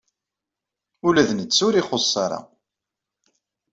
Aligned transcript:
Ula 1.07 1.23
d 1.29 1.31
netta 1.33 1.61
ur 1.67 1.73
ixuss 1.79 2.13
ara. 2.23 2.39